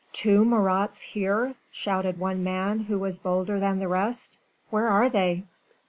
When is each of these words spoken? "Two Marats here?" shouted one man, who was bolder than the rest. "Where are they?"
"Two 0.13 0.43
Marats 0.43 0.99
here?" 0.99 1.53
shouted 1.71 2.17
one 2.17 2.43
man, 2.43 2.79
who 2.79 2.97
was 2.97 3.19
bolder 3.19 3.59
than 3.59 3.77
the 3.77 3.87
rest. 3.87 4.35
"Where 4.71 4.87
are 4.87 5.09
they?" 5.11 5.43